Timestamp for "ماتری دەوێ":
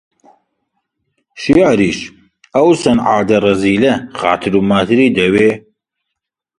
4.71-5.51